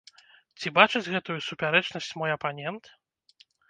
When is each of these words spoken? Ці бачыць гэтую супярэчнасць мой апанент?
Ці 0.61 0.71
бачыць 0.77 1.03
гэтую 1.17 1.37
супярэчнасць 1.51 2.11
мой 2.23 2.37
апанент? 2.41 2.95